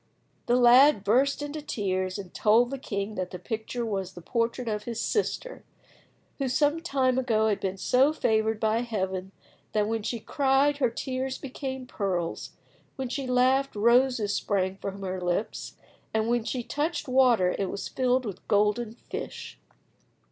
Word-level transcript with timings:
The 0.47 0.55
lad 0.55 1.03
burst 1.03 1.43
into 1.43 1.61
tears, 1.61 2.17
and 2.17 2.33
told 2.33 2.71
the 2.71 2.79
king 2.79 3.13
that 3.13 3.29
the 3.29 3.37
picture 3.37 3.85
was 3.85 4.13
the 4.13 4.21
portrait 4.23 4.67
of 4.67 4.85
his 4.85 4.99
sister, 4.99 5.63
who 6.39 6.49
some 6.49 6.81
time 6.81 7.19
ago 7.19 7.47
had 7.49 7.59
been 7.59 7.77
so 7.77 8.11
favoured 8.11 8.59
by 8.59 8.79
Heaven 8.81 9.31
that 9.73 9.87
when 9.87 10.01
she 10.01 10.19
cried 10.19 10.77
her 10.77 10.89
tears 10.89 11.37
became 11.37 11.85
pearls, 11.85 12.53
when 12.95 13.09
she 13.09 13.27
laughed 13.27 13.75
roses 13.75 14.33
sprang 14.33 14.77
from 14.77 15.01
her 15.03 15.21
lips, 15.21 15.75
and 16.15 16.27
when 16.27 16.45
she 16.45 16.63
touched 16.63 17.07
water 17.07 17.55
it 17.59 17.69
was 17.69 17.87
filled 17.87 18.25
with 18.25 18.47
golden 18.47 18.93
fish. 18.95 19.59